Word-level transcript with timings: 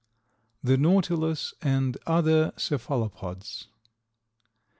THE 0.63 0.77
NAUTILUS 0.79 1.53
AND 1.61 1.95
OTHER 2.07 2.53
CEPHALOPODS. 2.57 3.67